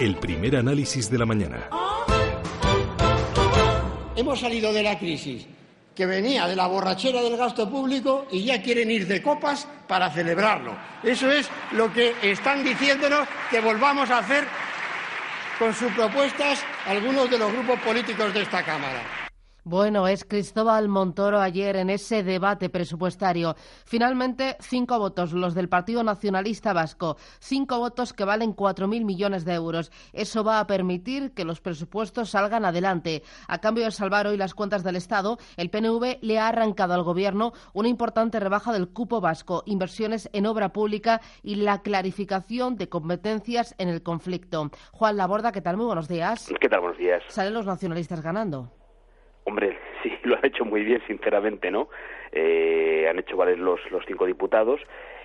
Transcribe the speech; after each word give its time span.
el 0.00 0.16
primer 0.16 0.56
análisis 0.56 1.10
de 1.10 1.18
la 1.18 1.26
mañana. 1.26 1.68
Hemos 4.16 4.40
salido 4.40 4.72
de 4.72 4.82
la 4.82 4.98
crisis 4.98 5.46
que 5.94 6.06
venía 6.06 6.46
de 6.46 6.56
la 6.56 6.66
borrachera 6.66 7.20
del 7.20 7.36
gasto 7.36 7.68
público 7.68 8.26
y 8.30 8.44
ya 8.44 8.62
quieren 8.62 8.90
ir 8.90 9.06
de 9.06 9.22
copas 9.22 9.68
para 9.86 10.10
celebrarlo. 10.10 10.74
Eso 11.02 11.30
es 11.30 11.50
lo 11.72 11.92
que 11.92 12.14
están 12.22 12.64
diciéndonos 12.64 13.28
que 13.50 13.60
volvamos 13.60 14.08
a 14.10 14.18
hacer 14.18 14.44
con 15.58 15.74
sus 15.74 15.92
propuestas 15.92 16.64
algunos 16.86 17.30
de 17.30 17.38
los 17.38 17.52
grupos 17.52 17.78
políticos 17.80 18.32
de 18.32 18.42
esta 18.42 18.62
Cámara. 18.62 19.19
Bueno, 19.64 20.08
es 20.08 20.24
Cristóbal 20.24 20.88
Montoro 20.88 21.40
ayer 21.40 21.76
en 21.76 21.90
ese 21.90 22.22
debate 22.22 22.70
presupuestario. 22.70 23.56
Finalmente, 23.84 24.56
cinco 24.60 24.98
votos, 24.98 25.32
los 25.32 25.54
del 25.54 25.68
Partido 25.68 26.02
Nacionalista 26.02 26.72
Vasco. 26.72 27.16
Cinco 27.40 27.78
votos 27.78 28.14
que 28.14 28.24
valen 28.24 28.54
cuatro 28.54 28.88
mil 28.88 29.04
millones 29.04 29.44
de 29.44 29.54
euros. 29.54 29.92
Eso 30.12 30.44
va 30.44 30.60
a 30.60 30.66
permitir 30.66 31.32
que 31.34 31.44
los 31.44 31.60
presupuestos 31.60 32.30
salgan 32.30 32.64
adelante. 32.64 33.22
A 33.48 33.58
cambio 33.58 33.84
de 33.84 33.90
salvar 33.90 34.26
hoy 34.26 34.38
las 34.38 34.54
cuentas 34.54 34.82
del 34.82 34.96
Estado, 34.96 35.38
el 35.56 35.68
PNV 35.68 36.18
le 36.22 36.38
ha 36.38 36.48
arrancado 36.48 36.94
al 36.94 37.02
Gobierno 37.02 37.52
una 37.74 37.88
importante 37.88 38.40
rebaja 38.40 38.72
del 38.72 38.88
cupo 38.88 39.20
vasco, 39.20 39.62
inversiones 39.66 40.30
en 40.32 40.46
obra 40.46 40.72
pública 40.72 41.20
y 41.42 41.56
la 41.56 41.82
clarificación 41.82 42.76
de 42.76 42.88
competencias 42.88 43.74
en 43.78 43.88
el 43.88 44.02
conflicto. 44.02 44.70
Juan 44.92 45.16
Laborda, 45.16 45.52
¿qué 45.52 45.60
tal? 45.60 45.76
Muy 45.76 45.86
buenos 45.86 46.08
días. 46.08 46.50
¿Qué 46.60 46.68
tal? 46.68 46.80
Buenos 46.80 46.98
días. 46.98 47.22
Salen 47.28 47.54
los 47.54 47.66
nacionalistas 47.66 48.22
ganando. 48.22 48.79
Hombre, 49.50 49.76
sí, 50.04 50.12
lo 50.22 50.36
han 50.36 50.46
hecho 50.46 50.64
muy 50.64 50.84
bien, 50.84 51.02
sinceramente, 51.08 51.72
¿no? 51.72 51.88
Eh, 52.30 53.06
han 53.10 53.18
hecho 53.18 53.36
valer 53.36 53.58
los, 53.58 53.80
los 53.90 54.04
cinco 54.06 54.24
diputados 54.24 54.80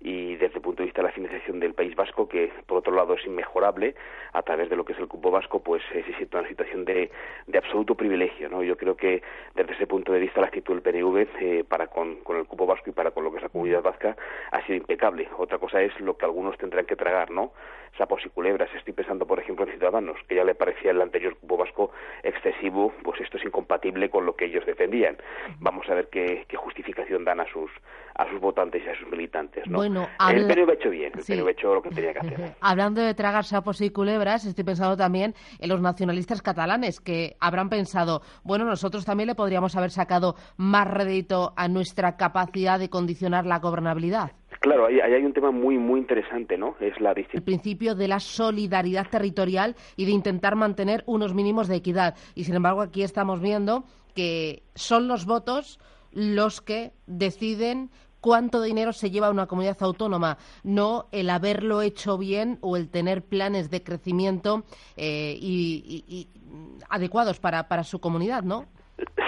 y 0.00 0.36
desde 0.36 0.56
el 0.56 0.62
punto 0.62 0.82
de 0.82 0.86
vista 0.86 1.02
de 1.02 1.08
la 1.08 1.14
financiación 1.14 1.60
del 1.60 1.74
País 1.74 1.94
Vasco, 1.96 2.28
que 2.28 2.52
por 2.66 2.78
otro 2.78 2.94
lado 2.94 3.14
es 3.14 3.24
inmejorable, 3.26 3.94
a 4.32 4.42
través 4.42 4.68
de 4.70 4.76
lo 4.76 4.84
que 4.84 4.92
es 4.92 4.98
el 4.98 5.08
cupo 5.08 5.30
vasco, 5.30 5.60
pues 5.60 5.82
se 5.92 6.02
siente 6.02 6.36
una 6.36 6.48
situación 6.48 6.84
de, 6.84 7.10
de, 7.46 7.58
absoluto 7.58 7.94
privilegio. 7.94 8.48
¿no? 8.48 8.62
Yo 8.62 8.76
creo 8.76 8.96
que 8.96 9.22
desde 9.54 9.72
ese 9.74 9.86
punto 9.86 10.12
de 10.12 10.20
vista 10.20 10.40
la 10.40 10.46
actitud 10.46 10.74
del 10.74 10.82
PNV 10.82 11.26
eh, 11.40 11.64
para 11.68 11.88
con, 11.88 12.16
con, 12.16 12.36
el 12.36 12.46
cupo 12.46 12.66
vasco 12.66 12.90
y 12.90 12.92
para 12.92 13.10
con 13.10 13.24
lo 13.24 13.30
que 13.30 13.38
es 13.38 13.42
la 13.42 13.48
comunidad 13.48 13.82
vasca 13.82 14.16
ha 14.52 14.62
sido 14.66 14.76
impecable. 14.76 15.28
Otra 15.36 15.58
cosa 15.58 15.82
es 15.82 15.98
lo 16.00 16.16
que 16.16 16.24
algunos 16.24 16.56
tendrán 16.58 16.86
que 16.86 16.96
tragar, 16.96 17.30
¿no? 17.30 17.52
Sapos 17.96 18.24
y 18.24 18.28
culebras. 18.28 18.72
Estoy 18.74 18.92
pensando, 18.92 19.26
por 19.26 19.40
ejemplo, 19.40 19.64
en 19.64 19.72
Ciudadanos, 19.72 20.18
que 20.28 20.36
ya 20.36 20.44
le 20.44 20.54
parecía 20.54 20.92
el 20.92 21.02
anterior 21.02 21.36
cupo 21.36 21.56
vasco 21.56 21.90
excesivo, 22.22 22.92
pues 23.02 23.20
esto 23.20 23.38
es 23.38 23.44
incompatible 23.44 24.10
con 24.10 24.24
lo 24.26 24.36
que 24.36 24.44
ellos 24.44 24.64
defendían. 24.66 25.16
Vamos 25.58 25.88
a 25.88 25.94
ver 25.94 26.08
qué, 26.08 26.44
qué 26.48 26.56
justificación 26.56 27.24
dan 27.24 27.40
a 27.40 27.46
sus, 27.46 27.70
a 28.18 28.28
sus 28.28 28.40
votantes 28.40 28.82
y 28.84 28.88
a 28.88 28.98
sus 28.98 29.08
militantes, 29.08 29.64
¿no? 29.68 29.78
Bueno, 29.78 30.08
el 30.28 30.46
PNV 30.46 30.70
ha 30.70 30.74
hecho 30.74 30.90
bien, 30.90 31.12
el 31.14 31.22
sí. 31.22 31.34
PNV 31.34 31.46
ha 31.46 31.50
hecho 31.52 31.74
lo 31.74 31.82
que 31.82 31.90
tenía 31.90 32.12
que 32.12 32.18
hacer. 32.18 32.56
Hablando 32.60 33.00
de 33.00 33.14
tragar 33.14 33.44
sapos 33.44 33.80
y 33.80 33.90
culebras, 33.90 34.44
estoy 34.44 34.64
pensando 34.64 34.96
también 34.96 35.34
en 35.60 35.68
los 35.68 35.80
nacionalistas 35.80 36.42
catalanes 36.42 37.00
que 37.00 37.36
habrán 37.38 37.68
pensado, 37.68 38.22
bueno, 38.42 38.64
nosotros 38.64 39.04
también 39.04 39.28
le 39.28 39.36
podríamos 39.36 39.76
haber 39.76 39.90
sacado 39.90 40.34
más 40.56 40.88
rédito 40.88 41.52
a 41.56 41.68
nuestra 41.68 42.16
capacidad 42.16 42.80
de 42.80 42.90
condicionar 42.90 43.46
la 43.46 43.60
gobernabilidad. 43.60 44.32
Claro, 44.60 44.86
ahí, 44.86 44.98
ahí, 44.98 45.14
hay 45.14 45.24
un 45.24 45.32
tema 45.32 45.52
muy 45.52 45.78
muy 45.78 46.00
interesante, 46.00 46.58
¿no? 46.58 46.74
Es 46.80 47.00
la 47.00 47.12
el 47.12 47.42
principio 47.42 47.94
de 47.94 48.08
la 48.08 48.18
solidaridad 48.18 49.08
territorial 49.08 49.76
y 49.96 50.04
de 50.06 50.10
intentar 50.10 50.56
mantener 50.56 51.04
unos 51.06 51.34
mínimos 51.34 51.68
de 51.68 51.76
equidad. 51.76 52.16
Y 52.34 52.44
sin 52.44 52.56
embargo, 52.56 52.80
aquí 52.80 53.02
estamos 53.02 53.40
viendo 53.40 53.84
que 54.14 54.64
son 54.74 55.06
los 55.06 55.26
votos 55.26 55.78
los 56.12 56.60
que 56.60 56.92
deciden 57.06 57.90
cuánto 58.20 58.62
dinero 58.62 58.92
se 58.92 59.10
lleva 59.10 59.30
una 59.30 59.46
comunidad 59.46 59.76
autónoma, 59.80 60.38
no 60.64 61.06
el 61.12 61.30
haberlo 61.30 61.82
hecho 61.82 62.18
bien 62.18 62.58
o 62.60 62.76
el 62.76 62.90
tener 62.90 63.22
planes 63.22 63.70
de 63.70 63.82
crecimiento 63.82 64.64
eh, 64.96 65.36
y, 65.40 66.28
adecuados 66.88 67.38
para, 67.40 67.68
para 67.68 67.84
su 67.84 68.00
comunidad, 68.00 68.42
¿no? 68.42 68.66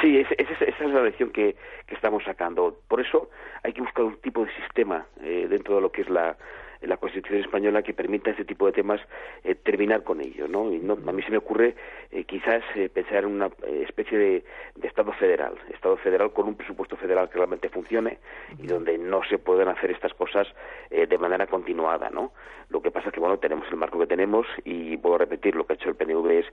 Sí, 0.00 0.18
es, 0.18 0.26
es, 0.38 0.48
esa 0.60 0.84
es 0.84 0.90
la 0.90 1.02
lección 1.02 1.30
que, 1.30 1.54
que, 1.86 1.94
estamos 1.94 2.24
sacando. 2.24 2.80
Por 2.88 3.00
eso 3.00 3.30
hay 3.62 3.72
que 3.72 3.82
buscar 3.82 4.04
un 4.04 4.16
tipo 4.16 4.44
de 4.44 4.52
sistema 4.54 5.06
eh, 5.22 5.46
dentro 5.48 5.76
de 5.76 5.82
lo 5.82 5.92
que 5.92 6.00
es 6.02 6.08
la, 6.08 6.36
la 6.82 6.96
Constitución 6.96 7.40
española 7.40 7.82
que 7.82 7.92
permita 7.92 8.30
ese 8.30 8.44
tipo 8.44 8.66
de 8.66 8.72
temas 8.72 9.00
eh, 9.44 9.54
terminar 9.54 10.02
con 10.02 10.20
ello, 10.20 10.48
¿no? 10.48 10.72
Y 10.72 10.78
no, 10.78 10.94
a 10.94 11.12
mí 11.12 11.22
se 11.22 11.30
me 11.30 11.36
ocurre 11.36 11.74
eh, 12.10 12.24
quizás 12.24 12.62
eh, 12.74 12.88
pensar 12.88 13.24
en 13.24 13.26
una 13.26 13.50
especie 13.86 14.18
de, 14.18 14.44
de, 14.76 14.88
Estado 14.88 15.12
federal, 15.12 15.54
Estado 15.72 15.96
federal 15.98 16.32
con 16.32 16.48
un 16.48 16.54
presupuesto 16.54 16.96
federal 16.96 17.28
que 17.28 17.36
realmente 17.36 17.68
funcione 17.68 18.18
y 18.58 18.66
donde 18.66 18.98
no 18.98 19.22
se 19.24 19.38
puedan 19.38 19.68
hacer 19.68 19.90
estas 19.90 20.12
cosas 20.14 20.48
de 20.90 21.18
manera 21.18 21.46
continuada, 21.46 22.10
¿no? 22.10 22.32
Lo 22.68 22.82
que 22.82 22.90
pasa 22.90 23.08
es 23.08 23.14
que, 23.14 23.20
bueno, 23.20 23.38
tenemos 23.38 23.66
el 23.70 23.76
marco 23.76 23.98
que 23.98 24.06
tenemos 24.06 24.46
y 24.64 24.96
puedo 24.96 25.18
repetir, 25.18 25.54
lo 25.54 25.64
que 25.64 25.74
ha 25.74 25.76
hecho 25.76 25.88
el 25.88 25.94
PNV 25.94 26.30
es 26.30 26.46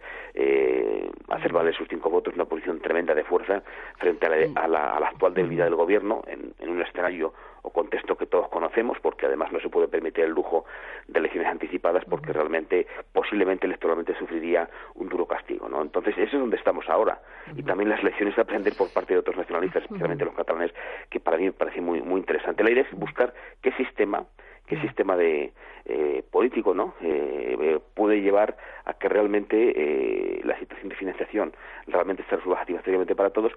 hacer 1.29 1.51
valer 1.51 1.75
sus 1.75 1.87
cinco 1.87 2.09
votos, 2.09 2.35
una 2.35 2.45
posición 2.45 2.79
tremenda 2.79 3.15
de 3.15 3.23
fuerza 3.23 3.63
frente 3.97 4.25
a 4.27 4.29
la, 4.29 4.61
a 4.61 4.67
la, 4.67 4.95
a 4.95 4.99
la 4.99 5.07
actual 5.07 5.33
debilidad 5.33 5.65
del 5.65 5.75
gobierno 5.75 6.23
en, 6.27 6.53
en 6.59 6.69
un 6.69 6.81
escenario 6.81 7.33
o 7.63 7.71
contexto 7.71 8.15
que 8.15 8.25
todos 8.25 8.47
conocemos, 8.49 8.96
además 9.27 9.51
no 9.51 9.59
se 9.59 9.69
puede 9.69 9.87
permitir 9.87 10.25
el 10.25 10.31
lujo 10.31 10.65
de 11.07 11.19
elecciones 11.19 11.49
anticipadas, 11.49 12.03
porque 12.05 12.33
realmente, 12.33 12.87
posiblemente 13.13 13.67
electoralmente 13.67 14.15
sufriría 14.17 14.69
un 14.95 15.09
duro 15.09 15.25
castigo, 15.25 15.69
¿no? 15.69 15.81
Entonces, 15.81 16.17
eso 16.17 16.35
es 16.35 16.41
donde 16.41 16.57
estamos 16.57 16.89
ahora. 16.89 17.21
Y 17.55 17.63
también 17.63 17.89
las 17.89 18.03
lecciones 18.03 18.37
a 18.37 18.41
aprender 18.41 18.73
por 18.77 18.91
parte 18.91 19.13
de 19.13 19.19
otros 19.19 19.37
nacionalistas, 19.37 19.83
especialmente 19.83 20.25
los 20.25 20.35
catalanes, 20.35 20.73
que 21.09 21.19
para 21.19 21.37
mí 21.37 21.45
me 21.45 21.53
parece 21.53 21.81
muy, 21.81 22.01
muy 22.01 22.19
interesante. 22.19 22.63
La 22.63 22.71
idea 22.71 22.83
es 22.83 22.99
buscar 22.99 23.33
qué 23.61 23.71
sistema 23.73 24.25
qué 24.67 24.79
sistema 24.81 25.15
de 25.15 25.53
eh, 25.85 26.23
político 26.29 26.73
no 26.73 26.93
eh, 27.01 27.79
puede 27.95 28.21
llevar 28.21 28.57
a 28.83 28.93
que 28.93 29.07
realmente 29.07 29.55
eh, 29.75 30.41
la 30.43 30.59
situación 30.59 30.89
de 30.89 30.95
financiación 30.95 31.53
realmente 31.87 32.21
esté 32.21 32.35
satisfactoriamente 32.37 33.15
para 33.15 33.29
todos 33.29 33.53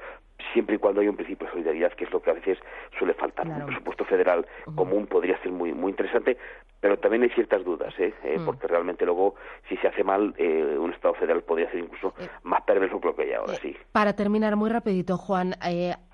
siempre 0.53 0.77
y 0.77 0.79
cuando 0.79 1.01
haya 1.01 1.11
un 1.11 1.17
principio 1.17 1.47
de 1.47 1.53
solidaridad 1.53 1.93
que 1.93 2.05
es 2.05 2.11
lo 2.11 2.21
que 2.21 2.31
a 2.31 2.35
veces 2.35 2.59
suele 2.99 3.15
faltar 3.15 3.47
claro. 3.47 3.61
un 3.61 3.67
presupuesto 3.67 4.05
federal 4.05 4.47
uh 4.67 4.71
-huh. 4.71 4.75
común 4.75 5.07
podría 5.07 5.41
ser 5.43 5.53
muy 5.53 5.73
muy 5.73 5.91
interesante 5.91 6.37
pero 6.81 6.99
también 6.99 7.23
hay 7.23 7.31
ciertas 7.31 7.63
dudas 7.65 7.95
¿eh? 7.99 8.15
eh 8.25 8.39
mm. 8.39 8.45
porque 8.45 8.67
realmente 8.67 9.05
luego 9.05 9.35
si 9.69 9.77
se 9.77 9.89
hace 9.89 10.03
mal 10.03 10.35
eh, 10.39 10.77
un 10.79 10.93
estado 10.93 11.15
federal 11.15 11.43
podría 11.43 11.71
ser 11.71 11.81
incluso 11.81 12.15
eh, 12.19 12.29
más 12.43 12.63
perverso 12.63 13.01
que 13.01 13.09
lo 13.09 13.15
que 13.15 13.23
hay 13.23 13.33
ahora 13.33 13.55
sí 13.57 13.77
para 13.93 14.15
terminar 14.15 14.57
muy 14.57 14.71
rapidito 14.71 15.17
Juan 15.17 15.55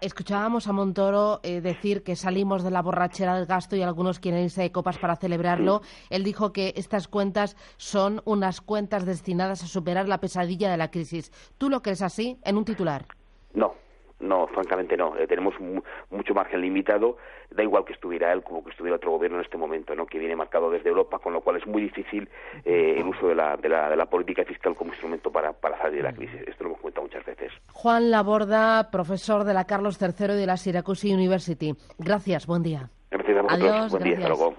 escuchábamos 0.00 0.68
a 0.68 0.72
Montoro 0.72 1.40
decir 1.42 2.02
que 2.02 2.16
salimos 2.16 2.64
de 2.64 2.70
la 2.70 2.82
borrachera 2.82 3.36
del 3.36 3.46
gasto 3.46 3.76
y 3.76 3.82
algunos 3.82 4.18
quieren 4.18 4.42
irse 4.42 4.62
de 4.62 4.72
copas 4.72 4.98
para 4.98 5.16
celebrarlo 5.16 5.80
mm. 5.80 6.14
él 6.14 6.24
dijo 6.24 6.52
que 6.52 6.74
estas 6.76 7.08
cuentas 7.08 7.56
son 7.76 8.20
unas 8.24 8.60
cuentas 8.60 9.06
destinadas 9.06 9.62
a 9.62 9.66
superar 9.66 10.08
la 10.08 10.18
pesadilla 10.18 10.70
de 10.70 10.76
la 10.76 10.90
crisis 10.90 11.30
¿tú 11.58 11.70
lo 11.70 11.82
crees 11.82 12.02
así 12.02 12.38
en 12.44 12.56
un 12.56 12.64
titular? 12.64 13.06
no 13.54 13.85
no, 14.20 14.46
francamente 14.48 14.96
no. 14.96 15.16
Eh, 15.16 15.26
tenemos 15.26 15.54
mucho 16.10 16.34
margen 16.34 16.60
limitado. 16.60 17.16
Da 17.50 17.62
igual 17.62 17.84
que 17.84 17.92
estuviera 17.92 18.32
él 18.32 18.42
como 18.42 18.64
que 18.64 18.70
estuviera 18.70 18.96
otro 18.96 19.12
gobierno 19.12 19.38
en 19.38 19.44
este 19.44 19.56
momento, 19.56 19.94
¿no? 19.94 20.06
que 20.06 20.18
viene 20.18 20.34
marcado 20.34 20.70
desde 20.70 20.88
Europa, 20.88 21.18
con 21.18 21.32
lo 21.32 21.42
cual 21.42 21.56
es 21.56 21.66
muy 21.66 21.82
difícil 21.82 22.28
eh, 22.64 22.96
el 22.98 23.06
uso 23.06 23.28
de 23.28 23.34
la, 23.34 23.56
de, 23.56 23.68
la, 23.68 23.88
de 23.88 23.96
la 23.96 24.06
política 24.06 24.44
fiscal 24.44 24.74
como 24.74 24.90
instrumento 24.90 25.30
para, 25.30 25.52
para 25.52 25.78
salir 25.78 25.98
de 25.98 26.02
la 26.02 26.12
crisis. 26.12 26.40
Esto 26.46 26.64
lo 26.64 26.70
hemos 26.70 26.80
comentado 26.80 27.06
muchas 27.06 27.24
veces. 27.24 27.52
Juan 27.72 28.10
Laborda, 28.10 28.90
profesor 28.90 29.44
de 29.44 29.54
la 29.54 29.64
Carlos 29.64 30.00
III 30.00 30.34
y 30.34 30.36
de 30.38 30.46
la 30.46 30.56
Syracuse 30.56 31.12
University. 31.12 31.74
Gracias, 31.98 32.46
buen 32.46 32.62
día. 32.62 32.90
Gracias 33.10 33.36
a 33.38 33.42
vosotros. 33.42 33.70
Adiós, 33.70 33.90
buen 33.90 34.02
gracias. 34.02 34.18
día, 34.18 34.26
hasta 34.26 34.28
luego. 34.28 34.56